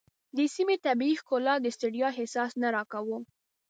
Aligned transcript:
د 0.37 0.39
سیمې 0.55 0.75
طبیعي 0.85 1.13
ښکلا 1.21 1.55
د 1.61 1.67
ستړیا 1.75 2.09
احساس 2.13 2.51
نه 2.61 2.67
راکاوه. 2.75 3.17